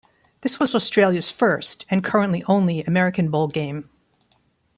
[0.41, 3.87] This was Australia's first, and currently only, American Bowl game.